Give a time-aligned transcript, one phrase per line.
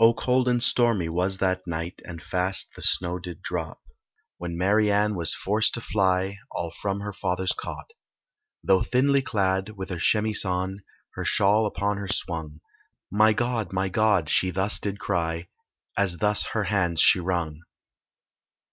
[0.00, 3.80] Oh, cold and stormy was that night, And fast the snow did drop,
[4.36, 7.92] When Mary Ann was forced to fly All from her father's cot.
[8.64, 10.82] Though thinly clad, with her chemise on,
[11.14, 12.58] Her shawl upon her swung,
[13.08, 13.72] "My God!
[13.72, 15.46] my God!" she thus did cry,
[15.96, 17.60] As thus her hands she wrung.